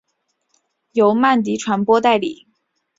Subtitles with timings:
[0.93, 2.47] 由曼迪传播代理。